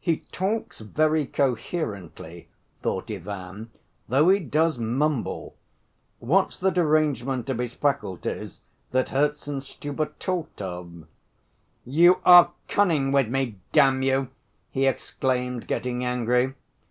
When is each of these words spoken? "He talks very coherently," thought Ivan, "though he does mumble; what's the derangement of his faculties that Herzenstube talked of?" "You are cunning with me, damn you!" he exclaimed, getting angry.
"He 0.00 0.20
talks 0.32 0.80
very 0.80 1.26
coherently," 1.26 2.48
thought 2.80 3.10
Ivan, 3.10 3.70
"though 4.08 4.30
he 4.30 4.38
does 4.40 4.78
mumble; 4.78 5.56
what's 6.20 6.56
the 6.56 6.70
derangement 6.70 7.50
of 7.50 7.58
his 7.58 7.74
faculties 7.74 8.62
that 8.92 9.10
Herzenstube 9.10 10.18
talked 10.18 10.62
of?" 10.62 11.06
"You 11.84 12.20
are 12.24 12.52
cunning 12.66 13.12
with 13.12 13.28
me, 13.28 13.56
damn 13.72 14.00
you!" 14.02 14.28
he 14.70 14.86
exclaimed, 14.86 15.66
getting 15.68 16.02
angry. 16.02 16.54